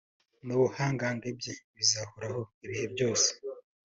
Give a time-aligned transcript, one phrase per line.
[0.45, 3.29] n’ubuhangange bye bizahoraho ibihe byose